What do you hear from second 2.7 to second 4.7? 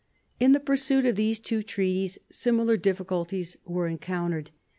difficulties were encountered.